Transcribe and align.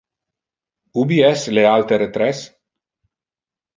Ubi 1.01 1.19
es 1.27 1.45
le 1.57 1.67
altere 1.73 2.07
tres? 2.17 2.43